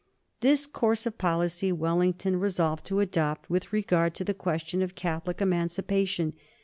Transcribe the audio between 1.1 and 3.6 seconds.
policy Wellington resolved to adopt